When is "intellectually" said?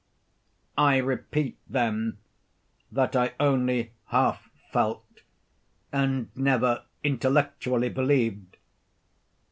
7.03-7.89